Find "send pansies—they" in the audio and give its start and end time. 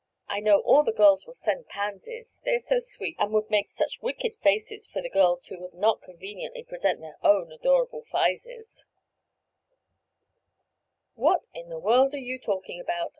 1.35-2.55